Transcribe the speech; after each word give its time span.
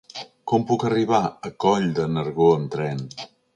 Com 0.51 0.63
puc 0.71 0.85
arribar 0.89 1.19
a 1.27 1.53
Coll 1.65 1.87
de 2.01 2.09
Nargó 2.17 2.51
amb 2.57 2.75
tren? 2.79 3.07